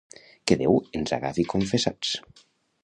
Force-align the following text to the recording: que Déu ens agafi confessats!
que 0.47 0.57
Déu 0.61 0.79
ens 1.01 1.13
agafi 1.19 1.47
confessats! 1.55 2.17